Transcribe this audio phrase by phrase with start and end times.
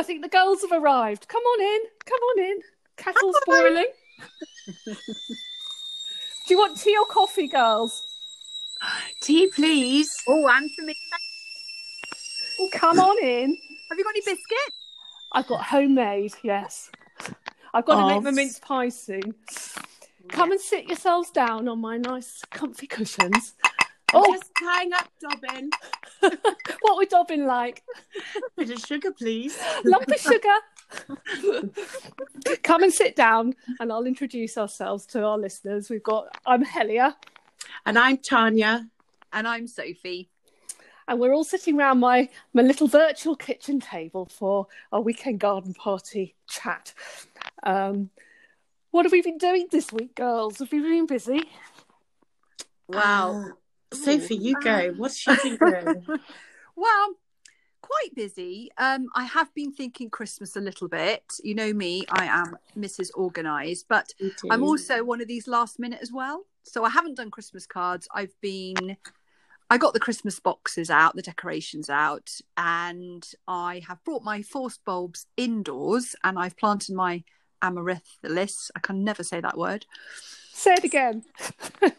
[0.00, 1.28] I think the girls have arrived.
[1.28, 1.80] Come on in.
[2.06, 2.58] Come on in.
[2.96, 3.86] Kettle's boiling.
[4.86, 4.94] Do
[6.54, 8.02] you want tea or coffee, girls?
[9.20, 10.10] Tea, please.
[10.26, 10.94] Oh, and for me.
[12.60, 13.58] Oh, come on in.
[13.90, 14.76] Have you got any biscuits?
[15.32, 16.90] I've got homemade, yes.
[17.74, 18.20] I've got to make Oh.
[18.22, 19.34] my mince pie soon.
[20.28, 23.52] Come and sit yourselves down on my nice comfy cushions.
[24.12, 24.32] Oh, Oh.
[24.34, 25.70] just tying up, Dobbin.
[26.82, 27.82] What would Dobbin like?
[28.36, 29.58] A Bit of sugar, please.
[29.84, 31.70] Lump of sugar.
[32.62, 35.88] Come and sit down and I'll introduce ourselves to our listeners.
[35.88, 37.14] We've got I'm Helia
[37.86, 38.88] And I'm Tanya.
[39.32, 40.28] And I'm Sophie.
[41.06, 45.72] and we're all sitting around my, my little virtual kitchen table for our weekend garden
[45.74, 46.92] party chat.
[47.62, 48.10] Um,
[48.90, 50.58] what have we been doing this week, girls?
[50.58, 51.42] Have we been busy?
[52.88, 53.44] Wow.
[53.44, 53.48] Uh,
[53.92, 54.92] Sophie, you go.
[54.96, 56.06] What's she been doing?
[56.76, 57.14] well,
[57.90, 58.70] quite busy.
[58.78, 61.24] Um, I have been thinking Christmas a little bit.
[61.42, 63.10] You know me, I am Mrs.
[63.14, 64.12] Organised, but
[64.50, 66.44] I'm also one of these last minute as well.
[66.62, 68.06] So I haven't done Christmas cards.
[68.14, 68.96] I've been,
[69.70, 74.84] I got the Christmas boxes out, the decorations out, and I have brought my forced
[74.84, 77.24] bulbs indoors and I've planted my
[77.62, 78.70] amaryllis.
[78.76, 79.86] I can never say that word.
[80.52, 81.24] Say it again.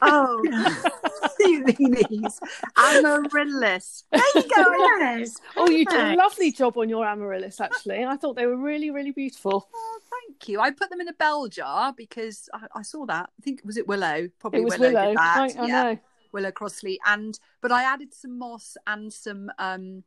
[0.02, 0.44] Oh,
[1.39, 2.39] you meanies.
[2.77, 4.03] Amaryllis.
[4.11, 4.66] There you go.
[5.00, 5.38] Yes.
[5.58, 8.03] Oh, you did a lovely job on your amaryllis, actually.
[8.05, 9.67] I thought they were really, really beautiful.
[9.73, 10.59] Oh, thank you.
[10.59, 13.30] I put them in a bell jar because I, I saw that.
[13.39, 14.30] I think was it Willow?
[14.39, 14.94] Probably It was Willow.
[14.94, 15.08] Willow.
[15.09, 15.38] Did that.
[15.58, 15.83] I, I yeah.
[15.83, 15.99] know.
[16.33, 16.97] Willow Crossley.
[17.05, 19.52] And but I added some moss and some.
[19.59, 20.03] um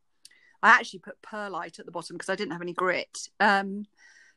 [0.62, 3.28] I actually put perlite at the bottom because I didn't have any grit.
[3.40, 3.84] Um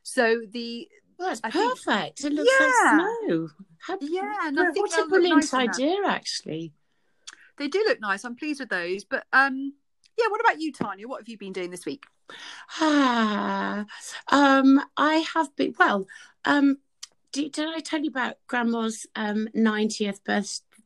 [0.02, 0.86] So the
[1.18, 2.24] Well, that's I think- perfect.
[2.24, 2.66] It looks Yeah.
[2.98, 3.48] like snow.
[3.80, 6.72] How- yeah, and I Well, think what a brilliant nice idea, actually.
[7.56, 8.24] They do look nice.
[8.24, 9.04] I'm pleased with those.
[9.04, 9.74] But um
[10.16, 11.06] yeah, what about you, Tanya?
[11.06, 12.04] What have you been doing this week?
[12.80, 13.86] Ah,
[14.28, 15.74] um, I have been.
[15.78, 16.06] Well,
[16.44, 16.78] um,
[17.32, 20.22] did, did I tell you about Grandma's um ninetieth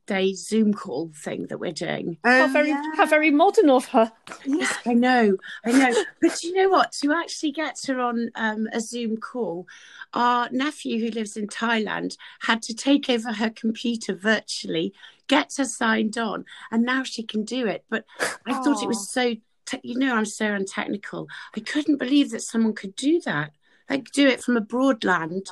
[0.07, 2.19] birthday Zoom call thing that we're doing?
[2.25, 4.13] How very, how very modern of her.
[4.45, 6.05] Yes, I know, I know.
[6.21, 6.93] But you know what?
[7.03, 9.67] To actually get her on um, a Zoom call,
[10.15, 14.93] our nephew who lives in Thailand had to take over her computer virtually,
[15.29, 17.85] get her signed on, and now she can do it.
[17.89, 18.05] But
[18.47, 19.35] I thought it was so.
[19.65, 21.29] Te- you know, I'm so untechnical.
[21.57, 23.53] I couldn't believe that someone could do that.
[23.89, 25.47] Like do it from a broad land.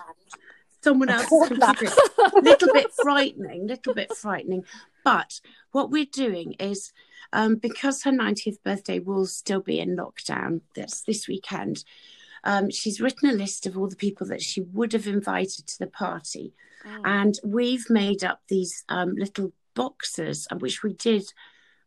[0.83, 1.27] Someone else
[2.43, 4.65] little bit frightening, little bit frightening.
[5.05, 5.41] But
[5.73, 6.93] what we're doing is
[7.33, 11.85] um, because her 90th birthday will still be in lockdown, that's this weekend.
[12.45, 15.79] Um, she's written a list of all the people that she would have invited to
[15.79, 16.55] the party,
[17.05, 21.33] and we've made up these um, little boxes, uh, which we did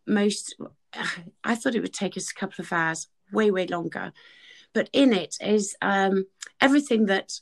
[0.06, 0.56] most.
[1.44, 4.14] I thought it would take us a couple of hours, way way longer,
[4.74, 6.28] but in it is um,
[6.62, 7.40] everything that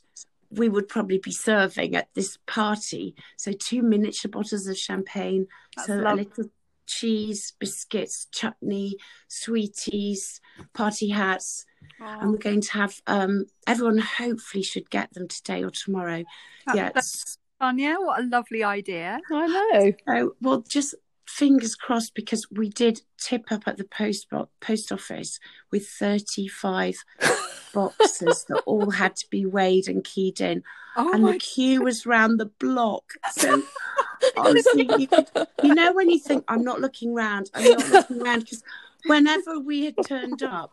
[0.52, 3.14] we would probably be serving at this party.
[3.36, 5.46] So two miniature bottles of champagne,
[5.76, 6.50] That's so a little
[6.86, 8.96] cheese, biscuits, chutney,
[9.28, 10.40] sweeties,
[10.74, 11.64] party hats,
[12.00, 13.98] and we're going to have um, everyone.
[13.98, 16.24] Hopefully, should get them today or tomorrow.
[16.66, 19.20] That- yeah, that's- Tanya, what a lovely idea.
[19.30, 19.92] I know.
[20.08, 20.96] so, well, just
[21.32, 26.96] fingers crossed because we did tip up at the post bo- post office with 35
[27.74, 30.62] boxes that all had to be weighed and keyed in.
[30.96, 33.14] Oh and the queue was round the block.
[33.32, 33.62] So
[34.36, 35.28] honestly you, could,
[35.62, 38.62] you know when you think i'm not looking round i'm not looking round because
[39.06, 40.72] whenever we had turned up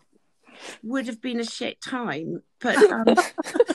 [0.84, 2.44] would have been a shit time.
[2.60, 3.16] But um,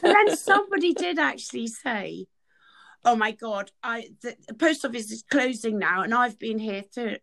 [0.03, 2.27] then somebody did actually say
[3.05, 6.83] oh my god i the, the post office is closing now and i've been here
[6.93, 7.17] for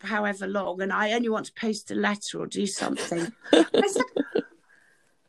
[0.00, 3.20] however long and i only want to post a letter or do something.
[3.52, 4.02] I said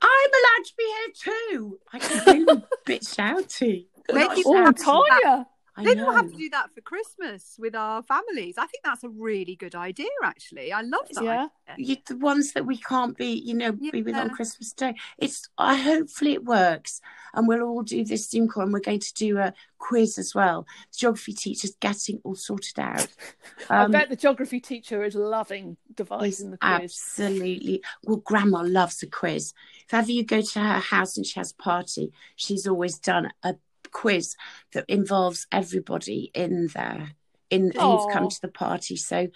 [0.01, 1.79] i'm allowed to be here too.
[1.93, 3.87] I got really a bit shouty.
[4.09, 5.47] Well, not Maybe- Oh, shouty, Tanya.
[5.77, 8.55] I Maybe we'll have to do that for Christmas with our families.
[8.57, 10.71] I think that's a really good idea, actually.
[10.71, 11.23] I love that.
[11.23, 11.47] Yeah.
[11.77, 14.95] you, the ones that we can't be, you know, be with on Christmas Day.
[15.17, 17.01] It's I hopefully it works,
[17.33, 20.33] and we'll all do this Zoom call, and we're going to do a quiz as
[20.33, 20.65] well.
[20.93, 23.07] The geography teacher's getting all sorted out.
[23.69, 26.71] I Um, bet the geography teacher is loving devising the quiz.
[26.83, 27.83] Absolutely.
[28.03, 29.53] Well, Grandma loves a quiz.
[29.87, 33.31] If ever you go to her house and she has a party, she's always done
[33.43, 33.55] a
[33.95, 34.35] quiz
[34.73, 37.11] that involves everybody in there,
[37.49, 38.95] in who've come to the party.
[38.97, 39.27] So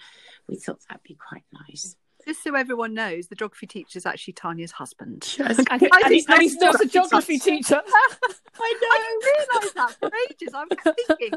[0.48, 1.96] we thought that'd be quite nice.
[2.26, 5.36] Just so everyone knows, the geography teacher is actually Tanya's husband.
[5.38, 7.80] And, he- I and he- think and he's not a geography teacher.
[7.86, 8.88] I know.
[8.94, 10.54] I didn't realise that for ages.
[10.54, 11.30] I was thinking,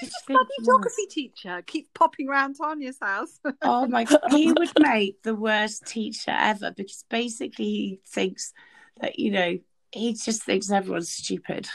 [0.00, 1.62] who's this bloody geography teacher?
[1.66, 3.38] Keep popping around Tanya's house.
[3.60, 8.54] Oh my god, he would make the worst teacher ever because basically he thinks
[9.00, 9.58] that you know
[9.92, 11.68] he just thinks everyone's stupid.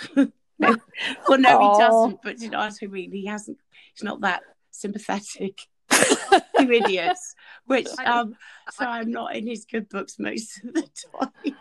[0.69, 0.75] no,
[1.27, 1.73] well, no, Aw.
[1.73, 2.21] he doesn't.
[2.21, 3.11] But you know what I mean.
[3.11, 3.57] He hasn't.
[3.93, 4.41] He's not that
[4.71, 7.35] sympathetic to idiots.
[7.65, 8.35] Which um,
[8.71, 10.81] so I'm not in his good books most of the
[11.19, 11.55] time.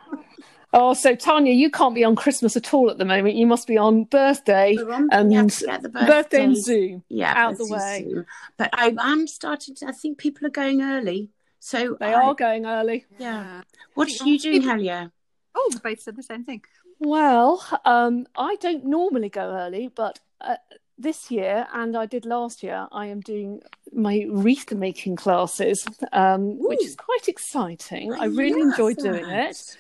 [0.73, 3.37] Oh, so Tanya, you can't be on Christmas at all at the moment.
[3.37, 5.49] You must be on birthday on- and we have
[5.83, 6.65] the birthday and birthdays.
[6.65, 7.05] Zoom.
[7.09, 8.05] yeah, out the way.
[8.07, 8.27] soon.
[8.59, 9.87] But I am starting to.
[9.87, 11.31] I think people are going early.
[11.61, 13.07] So They I- are going early.
[13.19, 13.63] Yeah.
[13.95, 15.11] What are you doing, Helia?
[15.55, 16.63] Oh, we both said the same thing.
[17.01, 20.57] Well, um, I don't normally go early, but uh,
[20.99, 23.61] this year, and I did last year, I am doing
[23.93, 28.13] my wreath making classes, um, which is quite exciting.
[28.13, 29.77] I really love enjoy doing it.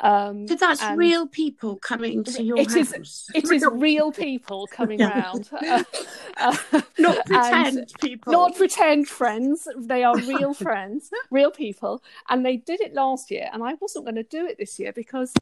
[0.00, 3.26] Um, So that's real people coming to your It is- house.
[3.34, 5.48] It is real people coming round.
[5.52, 5.82] Uh,
[6.36, 6.56] uh,
[6.98, 8.32] not pretend people.
[8.32, 9.66] Not pretend friends.
[9.76, 12.02] They are real friends, real people.
[12.28, 14.92] And they did it last year, and I wasn't going to do it this year
[14.92, 15.32] because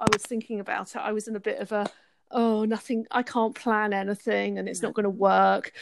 [0.00, 0.98] I, don't know, I was thinking about it.
[0.98, 1.86] I was in a bit of a,
[2.30, 5.72] oh, nothing, I can't plan anything and it's not going to work.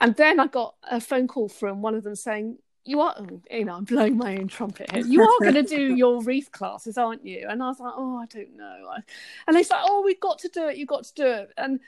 [0.00, 3.40] And then I got a phone call from one of them saying, you are, oh,
[3.50, 5.04] you know, I'm blowing my own trumpet here.
[5.04, 7.46] You are going to do your wreath classes, aren't you?
[7.48, 8.94] And I was like, oh, I don't know.
[9.46, 10.76] And they said, oh, we've got to do it.
[10.76, 11.52] You've got to do it.
[11.58, 11.80] And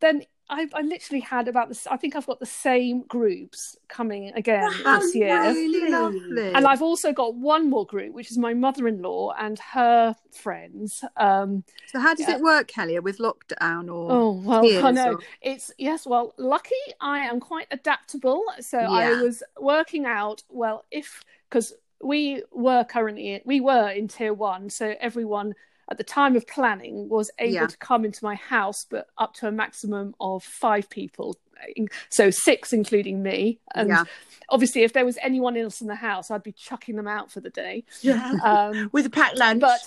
[0.00, 1.86] then I, I literally had about this.
[1.86, 5.40] I think I've got the same groups coming again Wow, this year.
[5.52, 6.20] Really Lovely.
[6.20, 6.52] lovely.
[6.54, 11.02] And I've also got one more group, which is my mother-in-law and her friends.
[11.16, 12.36] Um, so how does Yeah.
[12.36, 14.12] it work, Helia, with lockdown or?
[14.12, 16.06] oh well, I know or- it's yes.
[16.06, 20.42] Well, lucky I am quite adaptable, so I was working out.
[20.50, 25.54] Well, if because we were currently we were in tier one, so everyone
[25.90, 27.66] at the time of planning was able Yeah.
[27.66, 31.36] to come into my house, but up to a maximum of five people.
[32.10, 34.04] So six, including me, and Yeah.
[34.50, 37.40] obviously, if there was anyone else in the house, I'd be chucking them out for
[37.40, 37.84] the day.
[38.02, 38.32] Yeah.
[38.44, 39.60] Um, With a packed lunch.
[39.60, 39.80] but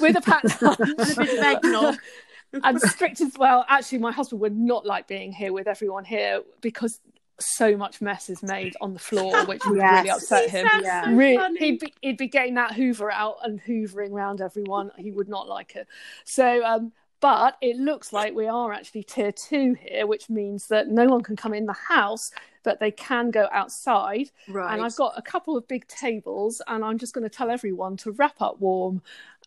[0.00, 1.96] with a packed lunch And a bit of eggnog.
[2.64, 3.64] and strict as well.
[3.68, 7.00] Actually, my husband would not like being here with everyone here because
[7.38, 10.66] so much mess is made on the floor, which would really upset him.
[10.66, 11.04] sounds Yeah.
[11.36, 14.90] so he'd be he'd be getting that Hoover out and hoovering around everyone.
[14.96, 15.86] He would not like it.
[16.24, 20.88] So, um, but it looks like we are actually tier two here, which means that
[20.88, 22.30] no one can come in the house,
[22.62, 24.30] but they can go outside.
[24.48, 24.72] Right.
[24.72, 27.96] And I've got a couple of big tables, and I'm just going to tell everyone
[27.98, 29.02] to wrap up warm,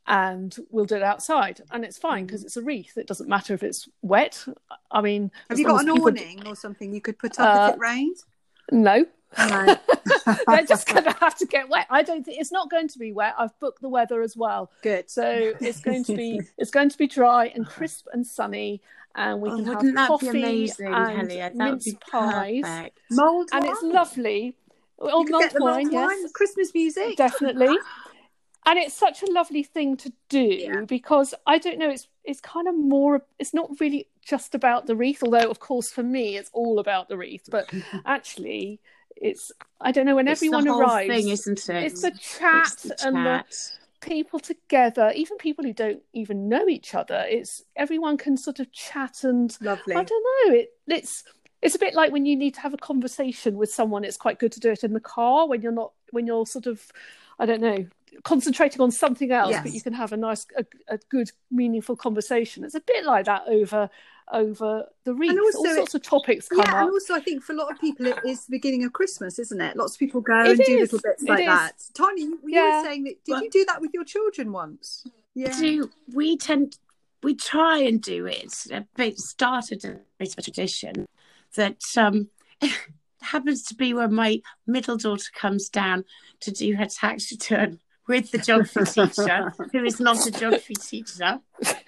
[0.10, 1.62] and we'll do it outside.
[1.72, 2.98] And it's fine because it's a wreath.
[2.98, 4.44] It doesn't matter if it's wet.
[4.92, 7.76] I mean, Have you got an awning or something you could put up Uh, if
[7.76, 8.26] it rains?
[8.72, 9.06] No,
[9.38, 9.76] No.
[10.48, 11.86] they're just going to have to get wet.
[11.92, 13.36] I don't think it's not going to be wet.
[13.38, 15.10] I've booked the weather as well, Good.
[15.10, 18.82] so it's going to be it's going to be dry and crisp and sunny,
[19.16, 21.38] and we Oh, can have coffee and Helia?
[21.38, 23.00] That would mince pies, perfect.
[23.12, 23.72] Mold and wine.
[23.74, 24.56] it's lovely.
[25.02, 27.16] You the mulled wine, wine, yes, Christmas music.
[27.16, 27.78] definitely.
[28.66, 30.82] And it's such a lovely thing to do Yeah.
[30.82, 31.90] because I don't know.
[31.90, 33.24] It's it's kind of more.
[33.40, 37.10] It's not really just about the wreath, although of course for me it's all about
[37.10, 37.48] the wreath.
[37.50, 37.72] But
[38.06, 38.80] actually,
[39.16, 39.52] it's
[39.82, 41.08] I don't know when It's everyone the whole arrives.
[41.08, 41.84] thing, isn't it?
[41.84, 43.46] it's the chat It's the and the
[44.02, 47.26] people together, even people who don't even know each other.
[47.28, 49.96] It's everyone can sort of chat and Lovely.
[49.96, 50.54] I don't know.
[50.56, 51.24] It it's
[51.62, 54.04] it's a bit like when you need to have a conversation with someone.
[54.06, 56.68] It's quite good to do it in the car when you're not when you're sort
[56.68, 56.82] of
[57.40, 57.86] I don't know
[58.24, 59.64] concentrating on something else, Yes.
[59.64, 62.64] but you can have a nice a, a good meaningful conversation.
[62.64, 63.90] It's a bit like that over
[64.32, 65.32] over the wreath.
[65.40, 66.82] also All sorts of topics come Yeah, up.
[66.84, 69.40] and also I think for a lot of people it is the beginning of Christmas,
[69.40, 69.76] isn't it?
[69.76, 71.46] Lots of people go It and do little bits it like is.
[71.48, 71.74] that.
[71.96, 72.78] Tanya, you, you Yeah.
[72.78, 73.24] were saying that.
[73.26, 75.06] Did Well- you do that with your children once?
[75.36, 75.58] Yeah.
[75.58, 76.78] do we tend
[77.24, 78.54] we try and do it
[78.98, 81.06] It started a bit of a tradition
[81.56, 82.30] that um
[83.22, 86.06] happens to be when my middle daughter comes down
[86.42, 91.40] to do her tax return with the geography teacher who is not a geography teacher.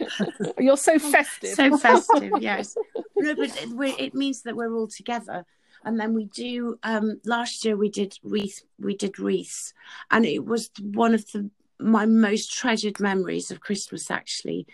[0.59, 1.55] You're so festive.
[1.55, 2.77] so festive yes.
[3.17, 5.45] No but it, it means that we're all together.
[5.83, 9.73] And then we do um last year we did wreath we did wreaths
[10.11, 11.49] and it was one of the
[11.79, 14.67] my most treasured memories of christmas actually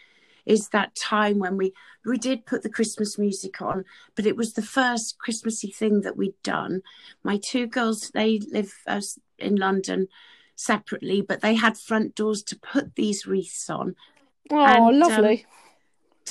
[0.46, 1.74] is that time when we
[2.06, 3.86] we did put the christmas music on
[4.16, 6.82] but it was the first christmassy thing that we'd done.
[7.24, 9.00] My two girls they live uh,
[9.40, 10.10] in london
[10.58, 13.96] separately but they had front doors to put these wreaths on.
[14.52, 15.38] Oh, and, um,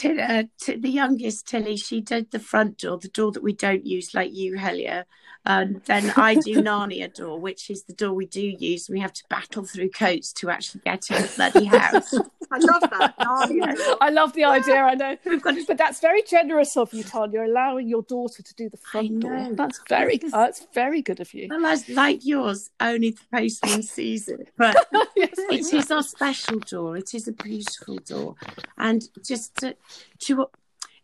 [0.04, 0.20] lovely.
[0.22, 3.86] Uh, to the youngest Tilly, she did the front door, the door that we don't
[3.86, 5.04] use, like you, Helia.
[5.46, 8.90] And then I do Narnia door, which is the door we do use.
[8.90, 12.12] We have to battle through coats to actually get in the bloody house.
[12.50, 13.14] I love that.
[13.18, 13.96] Narnia.
[14.00, 14.76] I love the idea.
[14.76, 18.54] I know, We've got but that's very generous of you, Tanya, allowing your daughter to
[18.54, 19.48] do the I front door.
[19.52, 21.46] That's very, that's very good of you.
[21.48, 24.48] well, that's like yours, only the postman sees it.
[24.56, 24.76] But
[25.16, 26.96] yes, it is our special door.
[26.96, 28.34] It is a beautiful door,
[28.78, 29.76] and just to,
[30.21, 30.47] to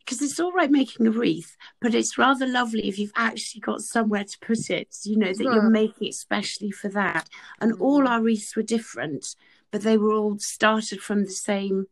[0.04, 3.80] because it's all right making a wreath, but it's rather lovely if you've actually got
[3.80, 4.88] somewhere to put it.
[5.04, 7.28] You know that you're making it specially for that.
[7.60, 9.36] And all our wreaths were different,
[9.70, 11.86] but they were all started from the same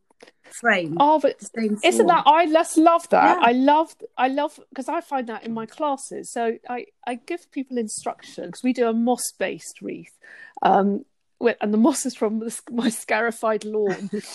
[0.51, 0.97] frame.
[0.99, 3.37] Oh, but the same isn't that I just love that.
[3.39, 3.47] Yeah.
[3.47, 6.31] I love I love because I find that in my classes.
[6.31, 10.17] So I I give people instruction because we do a moss based wreath.
[10.61, 11.05] Um
[11.61, 14.09] and the moss is from the, my scarified lawn,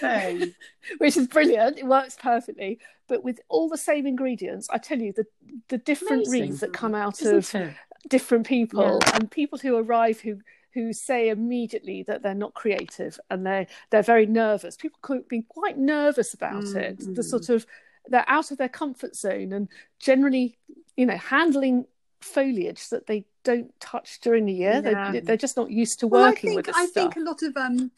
[0.98, 1.78] which is brilliant.
[1.78, 4.68] It works perfectly, but with all the same ingredients.
[4.70, 5.26] I tell you, the
[5.68, 6.42] the different Amazing.
[6.42, 7.74] wreaths that come out Isn't of it?
[8.08, 10.38] different people and people who arrive who
[10.74, 15.42] who say immediately that they're not creative and they they're very nervous people could be
[15.42, 17.24] quite nervous about it the Mm.
[17.24, 17.66] sort of
[18.06, 20.56] they're out of their comfort zone and generally
[20.96, 21.86] you know handling
[22.20, 25.12] foliage that they don't touch during the year Yeah.
[25.12, 27.16] they, they're just not used to Well, I working think with this I stuff think
[27.16, 27.90] a lot of um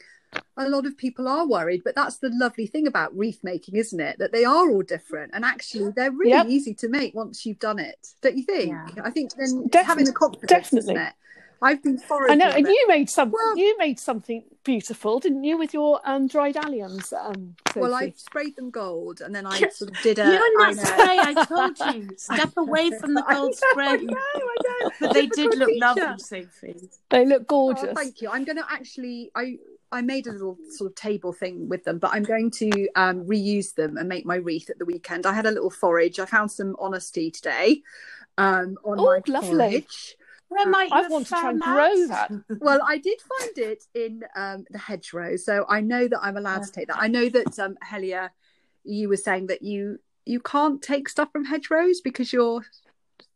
[0.57, 3.99] a lot of people are worried, but that's the lovely thing about wreath making, isn't
[3.99, 4.17] it?
[4.21, 6.47] That they are all different, and actually they're really Yep.
[6.47, 8.11] easy to make once you've done it.
[8.23, 8.69] Don't you think?
[8.69, 9.03] Yeah.
[9.03, 10.95] I think then Def- having the confidence, definitely.
[11.63, 11.71] Isn't it?
[11.73, 12.33] I've been foraging.
[12.43, 13.31] I know, and but- you made some.
[13.31, 17.13] Well- you made something beautiful, didn't you, with your um, dried alliums?
[17.13, 20.25] Um, well, I sprayed them gold, and then I sort of did a.
[20.25, 20.83] You're I not know.
[20.83, 21.19] spray.
[21.21, 22.11] I told you.
[22.17, 23.87] Step away from the I gold know, spray.
[23.87, 24.91] I know, I know.
[25.01, 25.81] But they did look teacher.
[25.81, 26.77] lovely, Sophie.
[27.11, 27.95] they look Oh, gorgeous.
[27.97, 28.31] thank you.
[28.31, 29.31] I'm going to actually.
[29.35, 29.59] I
[29.93, 33.25] I made a little sort of table thing with them, but I'm going to um,
[33.27, 35.27] reuse them and make my wreath at the weekend.
[35.27, 36.21] I had a little forage.
[36.21, 37.83] I found some honesty today
[38.39, 39.51] um, on Oh, my lovely.
[39.51, 40.17] forage.
[40.51, 42.31] Where might you I have want to try and found grow that.
[42.61, 46.65] Well, I did find it in um, the hedgerow, so I know that I'm allowed
[46.65, 46.99] to take that.
[46.99, 48.31] I know that um, Helia,
[48.85, 52.63] you were saying that you you can't take stuff from hedgerows because you're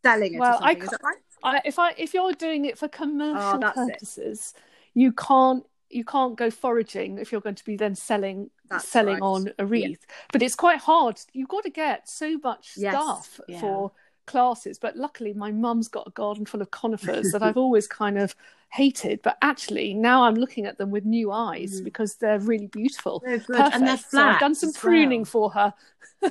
[0.02, 0.38] selling it.
[0.38, 0.83] Well, or I something.
[0.83, 1.16] Is that right?
[1.44, 3.92] I, if I if you're doing it for commercial Oh, that's it.
[3.92, 4.54] purposes,
[4.94, 9.14] you can't you can't go foraging if you're going to be then selling That's selling
[9.14, 9.23] right.
[9.23, 10.04] on a wreath.
[10.33, 11.21] But it's quite hard.
[11.33, 13.61] You've got to get so much Yes, stuff yeah.
[13.61, 13.92] for
[14.26, 14.78] classes.
[14.78, 18.35] But luckily, my mum's got a garden full of conifers that I've always kind of
[18.71, 19.21] hated.
[19.23, 21.85] But actually, now I'm looking at them with new eyes Mm.
[21.85, 23.21] because they're really beautiful.
[23.25, 23.57] They're good.
[23.57, 23.75] Perfect.
[23.76, 24.40] And they're so I've flat.
[24.40, 25.25] done some pruning well.
[25.26, 25.75] for her.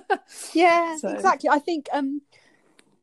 [0.54, 1.50] Yeah, So- exactly.
[1.50, 2.22] I think um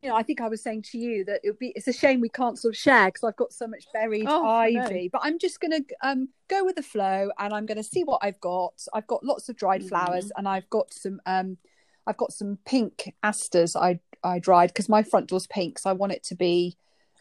[0.03, 1.93] you know, I think I was saying to you that it would be it's a
[1.93, 5.11] shame we can't sort of share because I've got so much buried Oh, ivy.
[5.13, 8.41] But I'm just gonna um go with the flow and I'm gonna see what I've
[8.41, 8.73] got.
[8.95, 9.89] I've got lots of dried Mhm.
[9.91, 11.59] flowers and I've got some um
[12.07, 15.95] I've got some pink asters I I dried because my front door's pink, so I
[15.95, 16.77] want it to be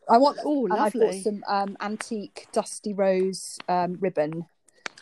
[0.09, 4.45] I want Oh, and I've got some um antique dusty rose um ribbon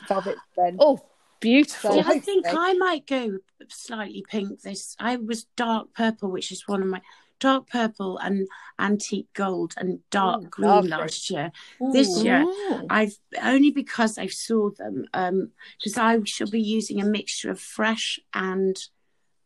[0.07, 0.77] velvet ribbon.
[0.79, 0.99] Oh,
[1.39, 1.91] beautiful.
[1.91, 3.37] So Yeah, I think I might go
[3.69, 4.61] slightly pink.
[4.61, 7.01] This I was dark purple, which is one of my
[7.39, 8.47] dark purple and
[8.79, 10.89] antique gold and dark Ooh, green lovely.
[10.89, 11.51] last year.
[11.93, 12.45] This year.
[12.89, 17.59] I've only because I saw them um because I shall be using a mixture of
[17.59, 18.75] fresh and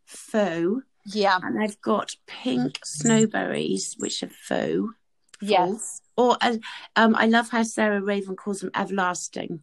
[0.05, 1.39] faux, Yeah.
[1.41, 4.93] and I've got pink snowberries, which are faux.
[5.41, 6.01] Yes.
[6.15, 6.57] Or uh,
[6.95, 9.61] um, I love how Sarah Raven calls them everlasting.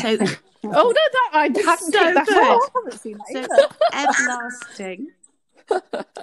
[0.00, 0.16] So,
[0.64, 2.60] Oh no, that I hadn't so that good.
[2.74, 5.08] haven't seen that so everlasting.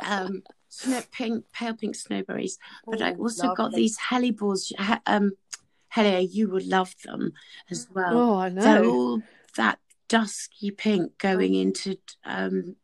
[0.01, 2.53] Um, snow, pink, pale pink snowberries.
[2.85, 4.73] But I Oh, also got these hellebores.
[4.77, 5.33] he- Um,
[5.93, 7.31] Helia, you would love them
[7.71, 8.17] as well.
[8.17, 8.89] Oh, I They're know.
[8.89, 9.21] all
[9.55, 9.79] that
[10.09, 12.75] dusky pink going into um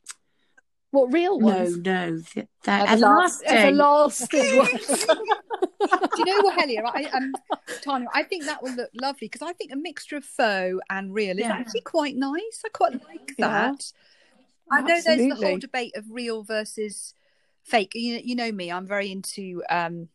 [0.91, 1.77] What real no ones?
[1.77, 3.47] no th- they're Everlast- everlasting.
[3.57, 5.05] Everlasting ones.
[6.15, 6.83] Do you know what, Helia?
[6.85, 7.33] I, um,
[7.81, 11.13] Tanya, I think that will look lovely because I think a mixture of faux and
[11.13, 11.53] real is Yeah.
[11.53, 12.61] actually quite nice.
[12.65, 13.47] I quite like Yeah.
[13.71, 13.91] that.
[14.69, 17.13] I know there's the whole debate of real versus
[17.63, 17.91] fake.
[17.95, 20.09] You, you know me, I'm very into um,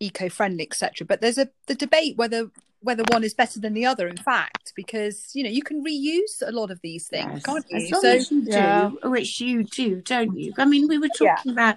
[0.00, 1.06] eco-friendly, etc.
[1.06, 2.50] But there's a the debate whether
[2.82, 4.08] whether one is better than the other.
[4.08, 7.44] In fact, because you know you can reuse a lot of these things, Yes.
[7.44, 7.76] can't you?
[7.78, 8.88] As long So as you do, Yeah.
[9.04, 10.52] which you do, don't you?
[10.58, 11.36] I mean, we were Yeah.
[11.36, 11.76] talking about.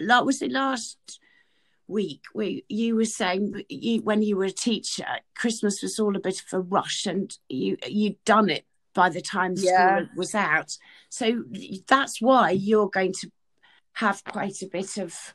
[0.00, 0.96] Like, was it last
[1.86, 2.22] week?
[2.34, 6.40] We you were saying you, when you were a teacher, Christmas was all a bit
[6.40, 9.98] of a rush, and you you'd done it by the time Yeah.
[9.98, 10.76] school was out.
[11.08, 11.44] So
[11.86, 13.30] that's why you're going to
[13.94, 15.34] have quite a bit of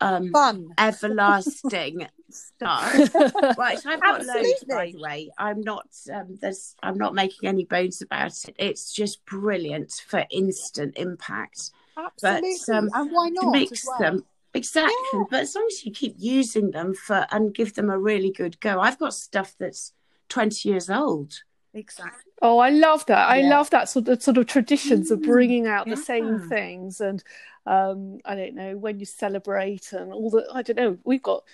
[0.00, 0.72] um, fun.
[0.78, 2.94] everlasting stuff.
[3.58, 4.64] Right, I've got loads.
[4.68, 5.88] By the way, I'm not.
[6.12, 6.74] Um, there's.
[6.82, 8.54] I'm not making any bones about it.
[8.58, 11.70] It's just brilliant for instant impact.
[11.96, 13.50] Absolutely, um, and why not?
[13.52, 13.98] Mix well?
[13.98, 14.24] them
[14.54, 15.24] exactly, Yeah.
[15.30, 18.60] but as long as you keep using them for and give them a really good
[18.60, 18.80] go.
[18.80, 19.92] I've got stuff that's
[20.28, 21.42] 20 years old.
[21.78, 22.32] Exactly.
[22.40, 23.28] Oh, I love that.
[23.28, 23.48] I Yeah.
[23.48, 27.22] love that sort of sort of traditions of Mm, bringing out the same things and
[27.66, 30.98] um I don't know when you celebrate and all the I don't know.
[31.04, 31.44] We've got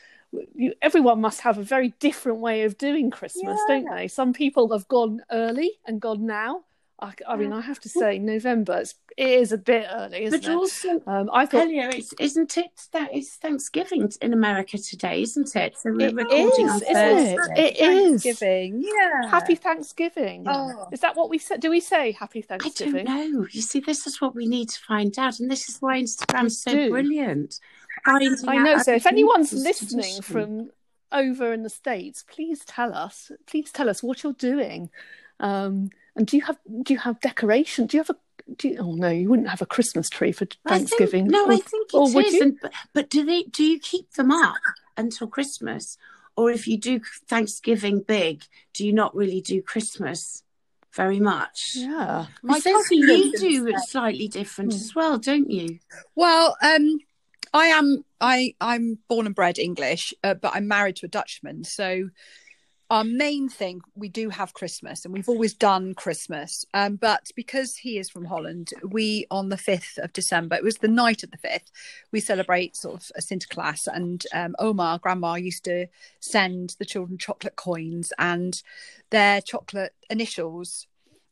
[0.54, 3.64] you, everyone must have a very different way of doing Christmas, Yeah.
[3.64, 4.08] don't they?
[4.08, 6.64] Some people have gone early and gone now.
[7.00, 10.42] I, I mean, I have to say, November it's, it is a bit early, isn't
[10.42, 10.54] But it?
[10.54, 15.54] also, Um, I thought Helia, it's, isn't it that it's Thanksgiving in America today, isn't
[15.56, 15.76] it?
[15.76, 17.36] So we're It recording is, on isn't it?
[17.36, 17.62] Thursday.
[17.62, 18.22] It is.
[18.22, 18.84] Thanksgiving.
[18.86, 19.28] Yeah.
[19.28, 20.44] Happy Thanksgiving.
[20.46, 20.86] Oh.
[20.92, 21.60] Is that what we said?
[21.60, 22.94] Do we say Happy Thanksgiving?
[22.94, 23.40] I don't Thanksgiving?
[23.42, 23.46] know.
[23.50, 26.62] You see, this is what we need to find out, and this is why Instagram's
[26.62, 26.90] so do.
[26.90, 27.58] brilliant.
[28.04, 28.78] Finding I know.
[28.78, 30.70] So if anyone's listening from
[31.10, 33.32] over in the states, please tell us.
[33.46, 34.90] Please tell us what you're doing.
[35.40, 37.86] Um, and do you have do you have decoration?
[37.86, 38.16] Do you have a?
[38.56, 41.28] Do you, oh no, you wouldn't have a Christmas tree for I think- Thanksgiving.
[41.28, 42.34] no, or, I think or it would is.
[42.34, 42.42] you?
[42.42, 43.44] And, but, but do they?
[43.44, 44.56] Do you keep them up
[44.96, 45.96] until Christmas,
[46.36, 48.42] or if you do Thanksgiving big,
[48.74, 50.42] do you not really do Christmas
[50.94, 51.72] very much?
[51.76, 52.26] Yeah.
[52.42, 54.76] My My cousin you do the it slightly different Hmm.
[54.76, 55.78] as well, don't you?
[56.14, 56.98] Well, um,
[57.52, 58.04] I am.
[58.20, 61.64] I I'm born and bred English, uh, but I'm married to a Dutchman.
[61.64, 62.10] So
[62.90, 66.64] our main thing we do have Christmas, and we've always done Christmas.
[66.74, 70.56] Um, but because he is from Holland, we on the fifth of December.
[70.56, 71.70] It was the night of the fifth.
[72.12, 75.86] We celebrate sort of a Sinterklaas, and um, Oma, Grandma, used to
[76.20, 78.62] send the children chocolate coins and
[79.10, 80.86] their chocolate initials.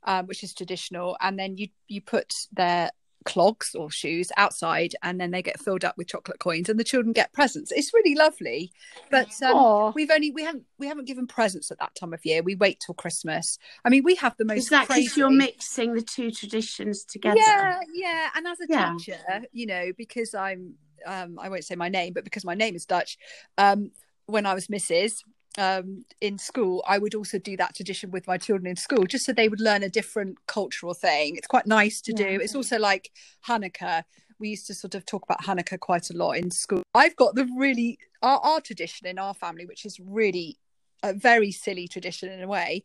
[0.05, 2.91] Um, which is traditional, and then you you put their
[3.25, 6.85] clogs or shoes outside and then they get filled up with chocolate coins and the
[6.85, 7.73] children get presents.
[7.73, 8.73] It's really lovely.
[9.11, 12.43] But um, we've only we haven't we haven't given presents at that time of year.
[12.43, 13.59] We wait till christmas.
[13.85, 17.05] I mean we have the most Is that because crazy you're mixing the two traditions
[17.05, 17.37] together?
[17.39, 18.29] yeah yeah.
[18.35, 18.95] And as a Yeah.
[18.97, 19.19] teacher
[19.53, 20.75] you know because i'm
[21.07, 23.19] um i won't say my name but because my name is dutch
[23.59, 23.91] um
[24.27, 25.23] when i was mrs
[25.59, 29.27] um in school i would also do that tradition with my children in school just
[29.27, 31.37] so they would learn a different cultural thing.
[31.37, 32.25] It's quite nice to do.
[32.25, 32.39] Yeah.
[32.41, 33.11] it's also like
[33.47, 34.05] hanukkah.
[34.39, 36.83] We used to sort of talk about hanukkah quite a lot in school.
[36.95, 40.59] I've got the really our, our tradition in our family which is really
[41.03, 42.85] a very silly tradition in a way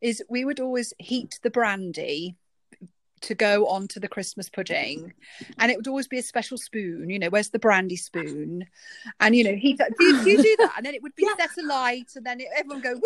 [0.00, 2.36] is we would always heat the brandy
[3.22, 5.12] to go on to the Christmas pudding,
[5.58, 7.08] and it would always be a special spoon.
[7.10, 8.66] You know, where's the brandy spoon?
[9.20, 10.74] And you know, he do, you- do you do that?
[10.76, 11.46] And then it would be Yeah.
[11.46, 13.00] set alight, and then it, everyone go woo!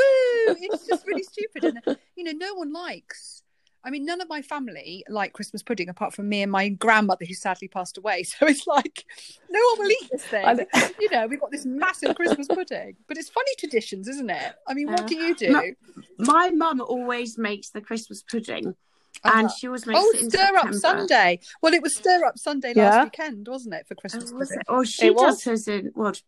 [0.58, 1.80] It's just really stupid, and
[2.16, 3.42] you know, no one likes.
[3.84, 7.24] I mean, none of my family like Christmas pudding apart from me and my grandmother,
[7.24, 8.24] who sadly passed away.
[8.24, 9.04] So it's like
[9.48, 10.66] no one will eat this thing.
[11.00, 14.54] You know, we've got this massive Christmas pudding, but it's funny traditions, isn't it?
[14.66, 15.08] I mean, what uh, Yeah.
[15.08, 15.52] do you do?
[15.52, 15.62] No,
[16.18, 18.74] My mum always makes the Christmas pudding,
[19.24, 19.48] and Uh-huh.
[19.48, 21.40] she was Oh, stir up Sunday.
[21.62, 23.04] Well, it was stir up Sunday last Yeah.
[23.04, 24.30] weekend, wasn't it, for Christmas?
[24.32, 24.60] Oh, was pudding?
[24.60, 24.72] it?
[24.72, 25.22] Or she It was.
[25.22, 26.22] does hers in what?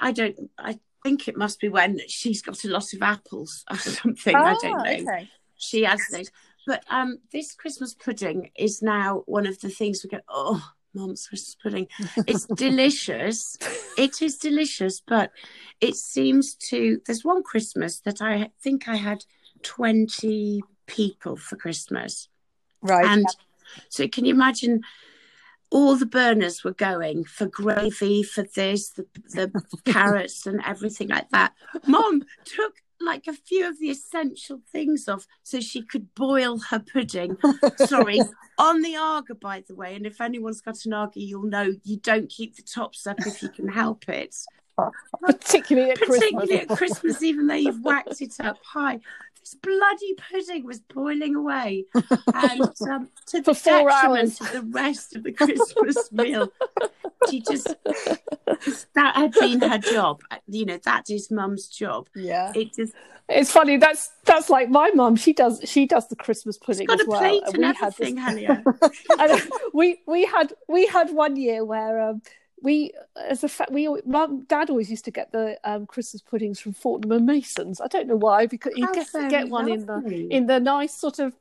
[0.00, 0.50] I don't.
[0.58, 4.36] I think it must be when she's got a lot of apples or something.
[4.36, 4.90] I don't Ah, know.
[4.90, 5.28] Okay.
[5.56, 6.30] She has those.
[6.66, 10.20] But um, this Christmas pudding is now one of the things we go.
[10.28, 11.88] Oh, mom's Christmas pudding.
[12.26, 13.58] It's delicious.
[13.98, 15.30] It is delicious, but
[15.82, 17.00] it seems to.
[17.04, 19.24] There's one Christmas that I think I had
[19.62, 22.28] twenty people for Christmas.
[22.82, 23.04] Right.
[23.04, 23.26] And
[23.88, 24.82] so, can you imagine?
[25.70, 29.50] All the burners were going for gravy, for this, the, the
[29.84, 31.52] carrots, and everything like that.
[31.84, 36.78] Mom took like a few of the essential things off so she could boil her
[36.78, 37.36] pudding.
[37.86, 38.20] Sorry,
[38.58, 39.94] on the Aga, by the way.
[39.94, 43.42] And if anyone's got an Aga, you'll know you don't keep the tops up if
[43.42, 44.36] you can help it.
[45.24, 46.70] particularly at Particularly Christmas.
[46.70, 49.00] at Christmas, even though you've whacked it up high.
[49.40, 55.22] This bloody pudding was boiling away, and um, to the detriment of the rest of
[55.22, 56.50] the Christmas meal.
[57.30, 57.74] She just
[58.94, 60.22] that had been her job.
[60.46, 62.08] You know, that is Mum's job.
[62.14, 62.52] yeah.
[62.54, 62.94] It just
[63.28, 63.76] It's funny.
[63.76, 65.16] That's that's like my mum.
[65.16, 67.22] She does she does the Christmas pudding as well.
[67.22, 68.14] and we had this
[69.18, 69.42] and
[69.74, 72.22] we we had we had one year where um,
[72.64, 72.90] we
[73.30, 76.72] as a fa- we mum dad always used to get the um, Christmas puddings from
[76.72, 77.80] Fortnum and Masons.
[77.80, 78.88] I don't know why because he'd
[79.30, 81.34] get, one in the in the nice sort of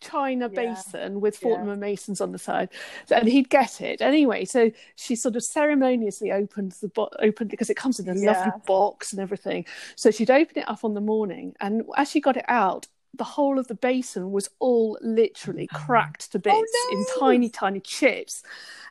[0.00, 0.60] china Yeah.
[0.74, 1.40] basin with Yeah.
[1.48, 2.68] Fortnum and Masons on the side,
[3.10, 4.44] and he'd get it anyway.
[4.44, 8.30] So she sort of ceremoniously opened the bo- opened because it comes in a Yeah.
[8.32, 9.66] lovely box and everything.
[9.96, 12.86] So she'd open it up on the morning, and as she got it out.
[13.14, 16.98] The whole of the basin was all literally cracked to bits Oh, no.
[16.98, 18.42] in tiny, tiny chips.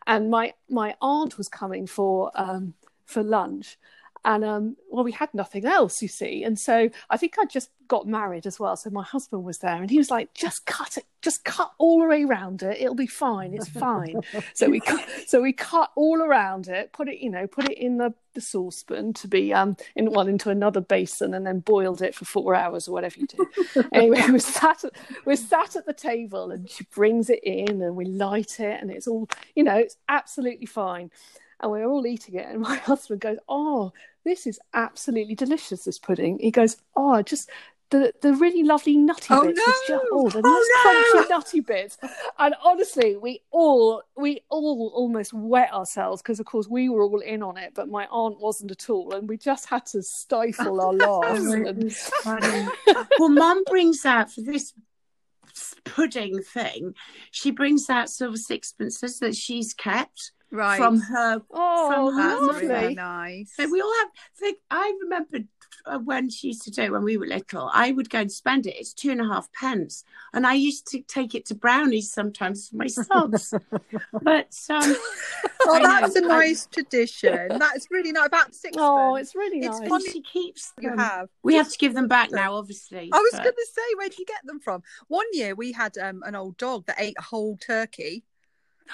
[0.06, 2.74] And my my aunt was coming for um,
[3.06, 3.78] for lunch,
[4.26, 6.44] and um, well, we had nothing else, you see.
[6.44, 8.76] And so I think I just got married as well.
[8.76, 12.02] So my husband was there, and he was like, "Just cut it, just cut all
[12.02, 12.80] the way around it.
[12.80, 13.54] It'll be fine.
[13.54, 14.22] It's fine."
[14.54, 17.78] so we cut, so we cut all around it, put it, you know, put it
[17.78, 22.02] in the, the saucepan to be um in one into another basin, and then boiled
[22.02, 23.84] it for four hours or whatever you do.
[23.94, 24.94] anyway, we sat at,
[25.26, 28.92] we sat at the table, and she brings it in, and we light it, and
[28.92, 31.12] it's all, you know, it's absolutely fine.
[31.60, 33.92] And we're all eating it, and my husband goes, "Oh."
[34.26, 35.86] this is absolutely delicious.
[35.86, 36.38] This pudding.
[36.40, 37.50] He goes, oh, just
[37.92, 39.58] the the really lovely nutty Oh, bits.
[39.66, 40.02] It's just, no!
[40.12, 41.22] oh, the Oh, nice no!
[41.24, 41.98] crunchy nutty bits.
[42.38, 47.22] And honestly, we all we all almost wet ourselves because, of course, we were all
[47.22, 50.82] in on it, but my aunt wasn't at all, and we just had to stifle
[50.82, 51.40] our laughs.
[52.26, 54.74] Oh, and, well, Mum brings out for this
[55.86, 56.94] pudding thing.
[57.32, 60.78] She brings out silver sixpences that she's kept Right.
[60.78, 61.42] from her.
[61.52, 62.68] oh, From her- That's lovely!
[62.68, 63.54] really nice.
[63.56, 64.10] So we all have.
[64.38, 65.40] Think, I remember
[65.86, 67.70] uh, when she used to do it when we were little.
[67.74, 68.76] I would go and spend it.
[68.80, 72.70] It's two and a half pence, and I used to take it to brownies sometimes
[72.70, 73.54] for my subs.
[74.22, 74.96] but um,
[75.70, 75.84] Oh, I know.
[76.02, 77.48] that's a I- nice tradition.
[77.50, 78.28] That's really nice.
[78.28, 78.76] About six.
[78.80, 79.90] Oh, it's really It's nice.
[79.90, 81.28] fun she keeps you have.
[81.44, 83.10] We have to give them back now, obviously.
[83.12, 84.82] I was but- going to say, where do you get them from?
[85.10, 88.24] One year we had um, an old dog that ate a whole turkey.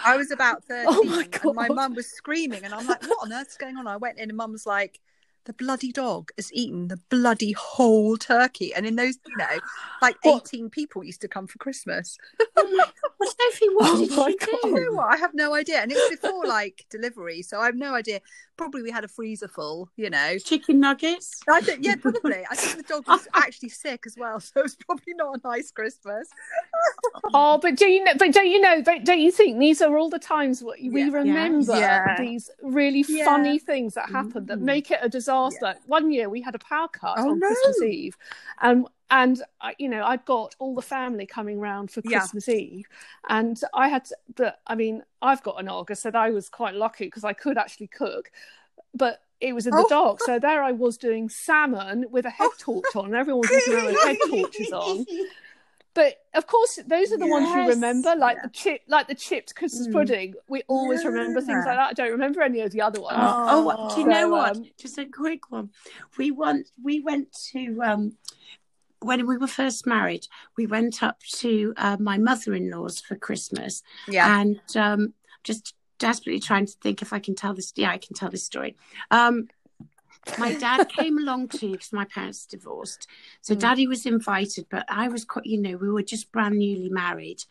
[0.03, 3.19] I was about 13 Oh my and my mum was screaming and I'm like, what
[3.23, 3.88] on earth's going on?
[3.88, 4.99] I went in and mum's like,
[5.45, 8.73] the bloody dog has eaten the bloody whole turkey.
[8.73, 9.60] And in those, you know,
[10.01, 10.47] like What?
[10.53, 12.17] 18 people used to come for Christmas.
[12.56, 12.86] Oh my
[13.19, 14.49] well, Sophie, what Oh did my she God.
[14.63, 14.86] You do?
[14.89, 15.13] know what?
[15.13, 15.79] I have no idea.
[15.79, 17.41] And it was before like delivery.
[17.41, 18.21] So I have no idea.
[18.58, 20.38] Probably we had a freezer full, you know.
[20.38, 21.41] Chicken nuggets.
[21.49, 22.45] I think, yeah, probably.
[22.49, 25.47] I think the dog was actually sick as well, so it was probably not a
[25.47, 26.29] nice Christmas.
[27.36, 28.13] Oh, but do you know?
[28.17, 28.82] But don't you know?
[28.82, 31.10] Don't, don't you think these are all the times we Yeah.
[31.12, 32.15] remember Yeah.
[32.19, 33.25] these really Yeah.
[33.25, 34.63] funny things that happen that Mm.
[34.63, 35.33] make it a disaster?
[35.88, 37.48] One year we had a power cut Oh, on no.
[37.48, 38.17] Christmas Eve,
[38.62, 42.19] and and I, you know I'd got all the family coming round for Yeah.
[42.19, 42.88] Christmas Eve,
[43.30, 44.06] and I had.
[44.06, 47.34] To, but I mean, I've got an Argus, so I was quite lucky because I
[47.34, 48.32] could actually cook,
[48.93, 49.19] but.
[49.41, 49.89] It was in the Oh.
[49.89, 53.67] dark, so there I was doing salmon with a head torch on, and everyone was
[53.67, 55.06] around with head torches on.
[55.93, 58.41] But of course, those are the ones you remember, like Yeah.
[58.43, 59.91] the chip, like the chipped Christmas Mm.
[59.91, 60.34] pudding.
[60.47, 61.89] We always remember things like that.
[61.89, 63.19] I don't remember any of the other ones.
[63.21, 64.58] Oh, oh, do you know what?
[64.58, 65.69] um, Just a quick one.
[66.17, 68.17] We want we went to um
[69.01, 70.27] when we were first married,
[70.58, 74.41] we went up to uh, my mother-in-law's for Christmas, Yeah.
[74.41, 77.73] and um, just desperately trying to think if I can tell this.
[77.75, 78.77] Yeah, I can tell this story.
[79.12, 79.49] Um,
[80.38, 83.08] my dad came along too because my parents divorced,
[83.42, 83.60] so Mm.
[83.60, 87.44] daddy was invited, but I was quite, you know, we were just brand newly married,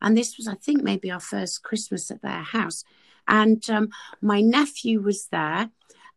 [0.00, 2.84] and this was, I think, maybe our first Christmas at their house,
[3.26, 3.90] and um,
[4.20, 5.70] my nephew was there,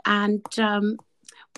[0.06, 0.98] and um,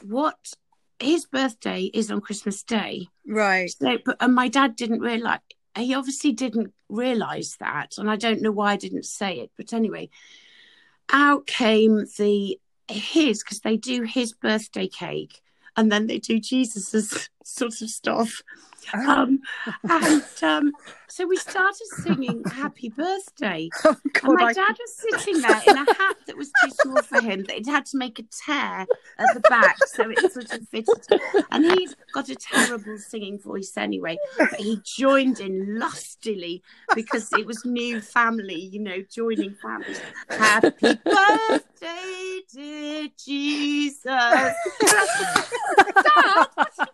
[0.01, 0.53] what
[0.99, 3.09] his birthday is on Christmas Day.
[3.27, 3.69] Right.
[3.69, 5.39] So, but and my dad didn't realize.
[5.77, 9.51] He obviously didn't realize that, and I don't know why I didn't say it.
[9.57, 10.09] But anyway,
[11.11, 15.41] out came the his because they do his birthday cake,
[15.77, 18.41] and then they do Jesus's sort of stuff.
[18.93, 19.39] Um,
[19.89, 20.71] and um,
[21.07, 25.77] so we started singing "Happy Birthday," Oh, and my I- dad was sitting there in
[25.77, 27.43] a hat that was too small for him.
[27.45, 28.85] That he'd had to make a tear
[29.17, 31.19] at the back so it sort of fitted.
[31.51, 34.17] And he's got a terrible singing voice anyway.
[34.37, 36.61] But he joined in lustily
[36.93, 39.99] because it was new family, you know, joining families.
[40.29, 40.69] Happy
[41.03, 44.03] birthday, dear Jesus.
[44.03, 44.55] Dad,
[46.55, 46.85] what's he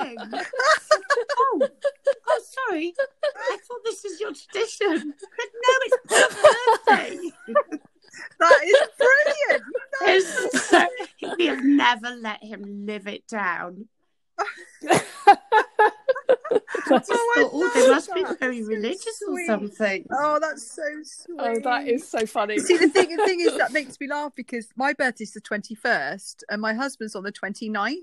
[0.00, 0.32] doing?
[1.38, 1.68] Oh,
[2.28, 2.94] oh, sorry.
[3.36, 5.14] I thought this was your tradition.
[5.36, 6.34] But no, it's Paul's
[6.86, 7.18] birthday.
[8.40, 9.64] that is brilliant.
[10.02, 10.86] It's so,
[11.38, 13.88] we have never let him live it down.
[16.28, 18.38] That's- Oh, I Thought, oh, they love must be that.
[18.40, 20.06] very So religious or something.
[20.12, 21.36] Oh, that's so sweet.
[21.38, 22.58] oh, that is so funny.
[22.58, 26.42] See, the thing, the thing is, that makes me laugh because my birthday's the 21st
[26.50, 27.96] and my husband's on the 29th.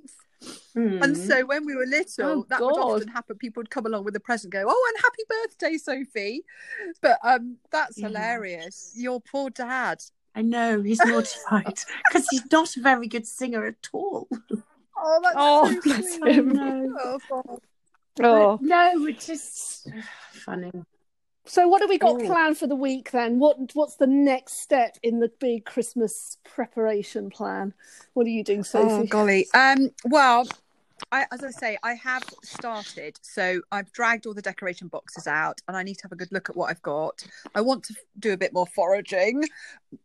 [0.74, 1.04] Hmm.
[1.04, 3.38] And so when we were little, Oh, that would often happen.
[3.38, 6.44] People would come along with a present, go, "Oh, and happy birthday, Sophie!"
[7.00, 8.08] But um, that's Yeah.
[8.08, 8.92] hilarious.
[8.96, 10.02] Your poor dad.
[10.34, 14.28] I know he's mortified because he's not a very good singer at all.
[14.98, 16.36] Oh, that's Oh, so bless sweet.
[16.36, 16.60] him.
[17.00, 17.60] Oh, God.
[18.20, 18.58] Oh.
[18.58, 19.90] But no, it's just
[20.32, 20.72] funny.
[21.46, 22.26] So, what have we got Oh.
[22.26, 23.40] planned for the week then?
[23.40, 27.74] What What's the next step in the big Christmas preparation plan?
[28.14, 29.48] What are you doing, Oh golly.
[29.54, 29.90] Um.
[30.06, 30.48] Well,
[31.12, 33.18] I, as I say, I have started.
[33.24, 36.32] So I've dragged all the decoration boxes out, and I need to have a good
[36.32, 37.24] look at what I've got.
[37.56, 39.44] I want to do a bit more foraging,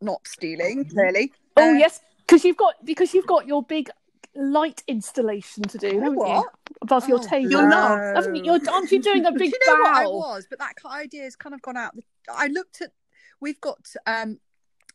[0.01, 1.33] not stealing, clearly.
[1.59, 3.90] oh Uh, yes, because you've got because you've got your big
[4.37, 6.18] light installation to do, haven't you?
[6.18, 6.46] What?
[6.83, 7.51] Above your Oh, table.
[7.51, 7.99] You're not.
[7.99, 8.44] Haven't you?
[8.44, 10.46] You're, aren't you doing a Do big you know what I was?
[10.49, 11.94] But that idea has kind of gone out.
[12.33, 12.92] I looked at.
[13.40, 14.38] We've got um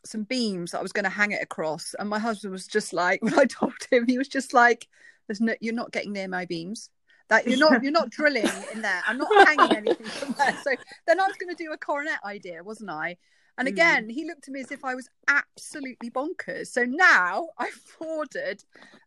[0.06, 2.94] some beams that I was going to hang it across, and my husband was just
[2.94, 4.88] like, when I told him, he was just like,
[5.28, 6.90] "There's no, you're not getting near my beams."
[7.30, 9.02] That you're not, you're not drilling in there.
[9.08, 10.58] I'm not hanging anything from there.
[10.64, 10.72] So
[11.08, 13.16] then I was going to do a coronet idea, wasn't I?
[13.62, 13.74] And Mm.
[13.74, 16.70] again, he looked at me as if I was absolutely bonkers.
[16.70, 18.64] So now I've ordered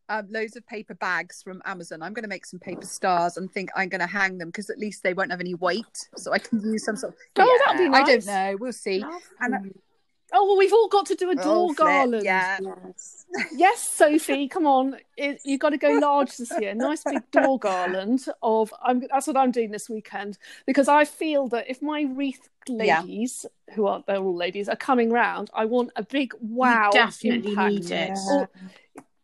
[0.08, 2.02] um, loads of paper bags from Amazon.
[2.02, 4.70] I'm going to make some paper stars and think I'm going to hang them because
[4.70, 6.08] at least they won't have any weight.
[6.16, 7.18] So I can use some sort of.
[7.36, 8.02] Oh, that'd be nice.
[8.02, 8.56] I don't know.
[8.60, 9.02] We'll see.
[9.40, 9.72] And Lovely.
[10.36, 12.24] Oh, well, we've all got to do a door Oh, garland.
[12.24, 12.58] Yeah.
[12.60, 13.26] Yes.
[13.54, 14.96] Yes, Sophie, come on.
[15.16, 16.74] It, you've got to go large this year.
[16.74, 18.72] Nice big door garland of.
[18.82, 23.00] I'm, that's what I'm doing this weekend because I feel that if my wreath Yeah.
[23.00, 26.98] ladies, who are they're all ladies, are coming round, I want a big wow you
[27.00, 27.72] definitely impact.
[27.72, 28.18] need it.
[28.30, 28.48] Al-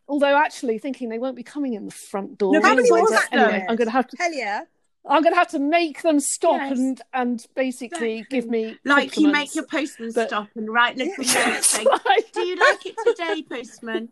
[0.09, 2.53] Although actually thinking they won't be coming in the front door.
[2.53, 3.66] No, how many anyway, ones anyway, there?
[3.68, 4.16] I'm going to have to.
[4.18, 4.62] Hell yeah.
[5.08, 6.78] I'm going to have to make them stop Yes.
[6.78, 8.40] and and basically Exactly.
[8.40, 11.86] give me Like you make your postman but- stop and write little notes Yes, saying,
[12.06, 12.32] right.
[12.32, 14.08] Do you like it today, postman?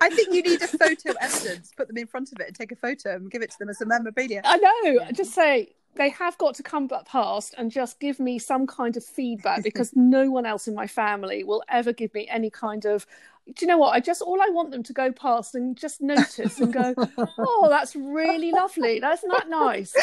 [0.00, 1.72] I think you need a photo evidence.
[1.76, 3.68] Put them in front of it and take a photo and give it to them
[3.68, 4.40] as a memorabilia.
[4.44, 4.92] I know.
[5.02, 5.10] Yeah.
[5.12, 8.96] Just say they have got to come back past and just give me some kind
[8.96, 12.84] of feedback because no one else in my family will ever give me any kind
[12.86, 13.06] of.
[13.46, 13.94] Do you know what?
[13.94, 16.94] I just all I want them to go past and just notice and go,
[17.38, 19.00] "Oh, that's really lovely.
[19.00, 19.94] That's not nice."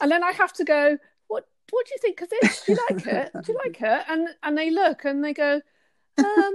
[0.00, 1.46] And then I have to go, "What?
[1.70, 2.62] What do you think of this?
[2.64, 3.32] Do you like it?
[3.44, 5.60] Do you like it?" And and they look and they go,
[6.18, 6.54] um,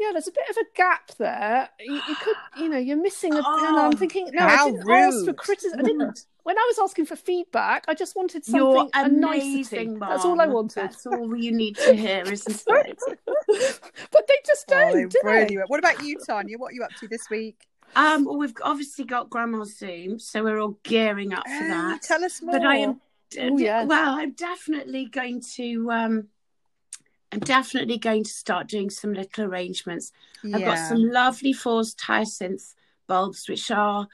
[0.00, 1.68] "Yeah, there's a bit of a gap there.
[1.78, 4.70] You, you could, you know, you're missing." A, and I'm Oh, thinking, "No, how I
[4.70, 5.78] didn't ask for criticism.
[5.78, 9.08] I didn't when I was asking for feedback, I just wanted something You're something a
[9.08, 9.76] nicety.
[9.76, 10.10] amazing, Mom.
[10.10, 10.90] That's all I wanted.
[10.90, 12.98] That's all you need to hear, isn't it?
[14.10, 15.62] but they just don't, Oh, they do really they?
[15.66, 16.58] What about you, Tanya?
[16.58, 17.66] What are you up to this week?
[17.96, 22.02] Um, well, we've obviously got Grandma's Zoom, so we're all gearing up for Oh, that.
[22.02, 22.58] tell us more.
[22.58, 23.00] But I am,
[23.38, 23.88] Oh, yes.
[23.88, 26.28] well, I'm definitely going to, um,
[27.32, 30.12] I'm definitely going to start doing some little arrangements.
[30.44, 32.74] I've got some lovely forced hyacinth
[33.06, 34.08] bulbs, which are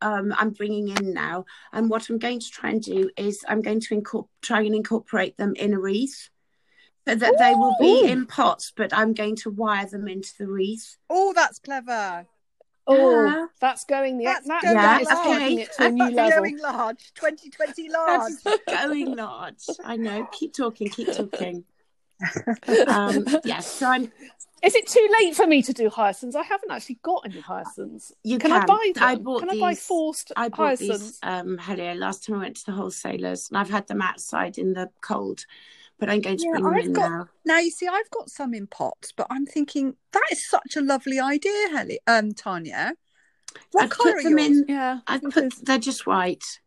[0.00, 1.44] um, I'm bringing in now.
[1.72, 4.74] And what I'm going to try and do is I'm going to incorpor- try and
[4.74, 6.28] incorporate them in a wreath.
[7.08, 10.46] So that they will be in pots, but I'm going to wire them into the
[10.46, 10.98] wreath.
[11.10, 12.26] Oh, that's clever.
[12.86, 13.46] Oh, Yeah.
[13.60, 15.52] that's going the That's that, going that is large.
[15.52, 16.14] it to a new Okay.
[16.14, 16.42] level.
[16.42, 17.12] Going large.
[17.14, 18.32] 2020 large.
[18.44, 19.64] That's going large.
[19.84, 20.28] I know.
[20.32, 20.88] Keep talking.
[20.90, 21.64] Keep talking.
[22.88, 23.66] Um, yes.
[23.66, 24.12] So I'm.
[24.62, 26.36] Is it too late for me to do hyacinths?
[26.36, 28.12] I haven't actually got any hyacinths.
[28.22, 29.02] You can, I buy them?
[29.02, 31.00] I bought can I buy forced I bought hyacinths?
[31.02, 34.58] these um, Helia last time I went to the wholesalers, and I've had them outside
[34.58, 35.46] in the cold.
[35.98, 37.28] But I'm going to Yeah, bring them I've in got- now.
[37.44, 40.80] Now you see, I've got some in pots, but I'm thinking that is such a
[40.80, 42.92] lovely idea, Heli- um, Tanya.
[43.72, 44.58] What I've colour put are them yours?
[44.58, 44.64] in.
[44.68, 45.44] Yeah, I've put.
[45.44, 45.56] is.
[45.60, 46.60] They're just white.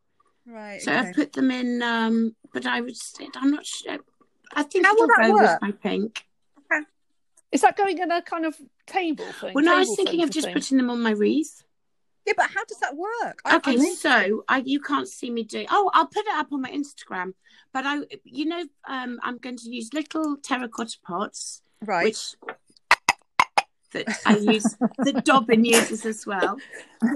[0.45, 0.81] Right.
[0.81, 0.99] So okay.
[1.09, 1.81] I've put them in.
[1.81, 2.95] Um, but I would.
[3.35, 3.97] I'm not sure.
[4.53, 5.61] I think How will that work?
[5.61, 6.25] my pink.
[7.51, 9.53] Is that going in a kind of table thing?
[9.53, 10.53] Well, no, I was thinking of just thing?
[10.53, 11.63] putting them on my wreath.
[12.25, 13.39] Yeah, but how does that work?
[13.45, 15.65] I- Okay, I so I you can't see me do.
[15.69, 17.33] Oh, I'll put it up on my Instagram.
[17.71, 22.05] But I, you know, um, I'm going to use little terracotta pots, right.
[22.05, 22.35] which
[23.95, 26.57] that I use that Dobbin uses as well.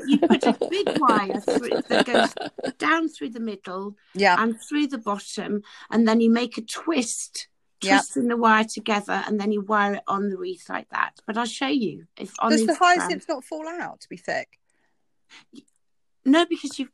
[0.07, 2.33] You put a big wire through that goes
[2.77, 4.41] down through the middle yeah.
[4.41, 5.61] and through the bottom,
[5.91, 7.47] and then you make a twist.
[7.81, 11.11] Twisting the wire together, and then you wire it on the wreath like that.
[11.25, 12.77] But I'll show you if on Does the Instagram.
[12.77, 14.59] hyacinth not fall out to be thick?
[16.25, 16.89] No, because you.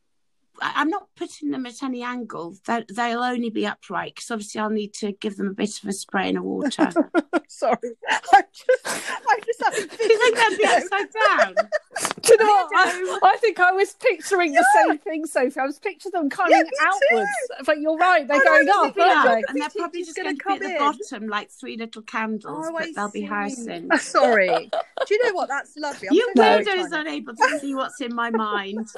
[0.60, 2.56] I- I'm not putting them at any angle.
[2.66, 5.88] They, they'll only be upright because obviously I'll need to give them a bit of
[5.88, 6.90] a spray in a water.
[7.48, 7.76] Sorry,
[8.10, 11.54] I'm just, I'm just you think they'd be upside down?
[12.22, 12.68] Do you know what?
[12.74, 15.60] I, I think I was picturing the same thing, Sophie.
[15.60, 17.30] I was picturing them coming Yeah, outwards.
[17.64, 19.42] But you're right, they're I going up, aren't they?
[19.48, 20.78] and they're probably just going be at the in.
[20.78, 23.88] bottom like three little candles, Oh, but I they'll be housing.
[23.98, 24.48] Sorry.
[24.48, 25.48] Do you know what?
[25.48, 26.08] That's lovely.
[26.08, 28.88] I'm You so weirdos unable to see what's in my mind.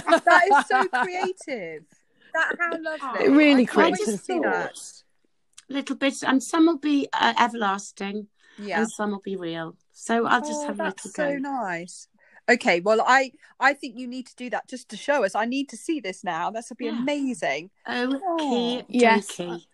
[0.24, 1.84] That is so creative.
[2.34, 3.26] That how lovely.
[3.26, 4.06] It really I creative.
[4.06, 4.78] to see that.
[5.68, 8.28] Little bits, and some will be uh, everlasting,
[8.58, 8.80] Yeah.
[8.80, 9.76] and some will be real.
[9.92, 11.30] So I'll just Oh, have a little that's go.
[11.32, 12.08] so nice.
[12.50, 15.34] Okay, well, I I think you need to do that just to show us.
[15.34, 16.50] I need to see this now.
[16.50, 16.98] This would be Yeah.
[16.98, 17.70] amazing.
[17.88, 19.28] Okay, Oh, yes.
[19.28, 19.66] dokey.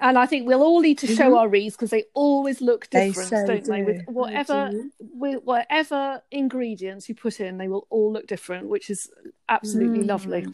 [0.00, 1.38] And I think we'll all need to show Mhm.
[1.38, 3.82] our wreaths because they always look They different, so don't they?
[3.82, 4.90] With whatever do.
[4.98, 9.10] with whatever ingredients you put in, they will all look different, which is
[9.48, 10.08] absolutely Mm.
[10.08, 10.46] lovely.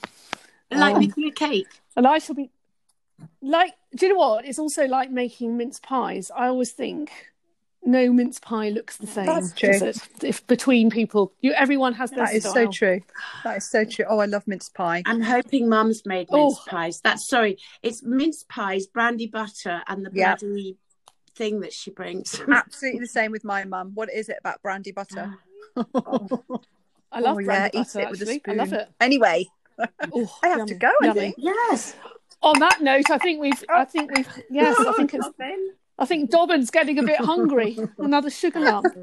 [0.70, 1.68] Like Um, making a cake.
[1.96, 2.50] And I shall be
[3.42, 4.44] like, do you know what?
[4.44, 6.30] It's also like making mince pies.
[6.30, 7.10] I always think
[7.84, 9.26] no mince pie looks the same.
[9.26, 9.88] That's does true.
[9.88, 10.08] it?
[10.22, 13.00] If between people, you everyone has their That is so true.
[13.44, 14.04] That is so true.
[14.08, 15.02] Oh, I love mince pie.
[15.06, 16.48] I'm hoping Mum's made Oh.
[16.48, 17.00] mince pies.
[17.02, 20.36] That's sorry, it's mince pies, brandy butter, and the Yeah.
[20.36, 20.76] bloody
[21.34, 22.40] thing that she brings.
[22.52, 23.92] Absolutely the same with my mum.
[23.94, 25.34] What is it about brandy butter?
[25.76, 25.82] Ah.
[27.12, 28.00] I love Oh, yeah, brandy eat butter.
[28.00, 28.88] it with a actually, I love it.
[29.00, 29.46] Anyway,
[30.12, 31.34] Oh, I have to yummy, go, I think.
[31.38, 31.96] yes.
[32.42, 33.64] on that note, I think we've.
[33.68, 34.28] I think we've.
[34.50, 35.28] Yes, I think it's.
[36.00, 37.78] I think Dobbin's getting a bit hungry.
[37.98, 38.94] Another sugar lump.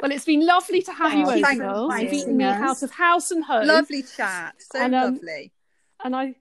[0.00, 1.92] Well, it's been lovely to have you Thank over, you for girls.
[1.94, 3.66] You've inviting eaten me out of house and home.
[3.66, 4.54] Lovely chat.
[4.60, 5.52] So And, um, lovely.
[6.02, 6.36] And I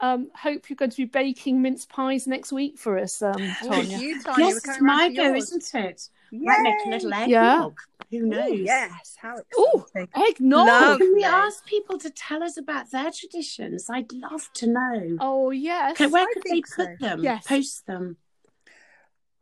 [0.00, 3.68] um, hope you're going to be baking mince pies next week for us, um, Oh,
[3.68, 3.98] Tanya.
[3.98, 6.08] you, Tanya, Yes, it's my to go, isn't it?
[6.32, 7.22] Might make a little Yay.
[7.22, 7.78] eggnog.
[8.10, 8.18] Yeah.
[8.20, 8.60] Who Ooh, knows?
[8.60, 10.08] yes, how Ooh, exciting.
[10.28, 10.66] eggnog.
[10.66, 10.98] Love.
[10.98, 13.90] Can we ask people to tell us about their traditions?
[13.90, 15.16] I'd love to know.
[15.20, 16.00] Oh yes.
[16.00, 16.96] Okay, where I could they put so.
[17.00, 17.22] them?
[17.24, 17.46] Yes.
[17.46, 18.16] Post them.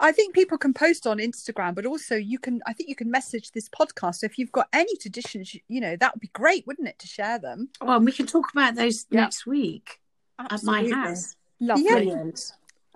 [0.00, 2.60] I think people can post on Instagram, but also you can.
[2.66, 4.16] I think you can message this podcast.
[4.16, 7.06] So if you've got any traditions, you- know that would be great, wouldn't it, to
[7.06, 7.68] share them?
[7.80, 9.20] Well, and we can talk about those Yeah.
[9.22, 10.00] next week
[10.38, 11.36] at my house.
[11.60, 11.84] Lovely.
[12.08, 12.30] Yeah.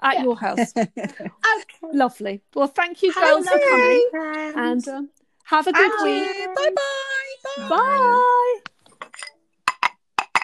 [0.00, 0.72] At your house.
[0.76, 1.92] Okay.
[1.92, 2.42] Lovely.
[2.54, 4.10] Well, thank you, girls, for coming.
[4.56, 5.08] And um,
[5.44, 6.24] have a good week.
[6.36, 6.52] you.
[6.54, 7.68] Bye bye.
[7.68, 8.34] Bye.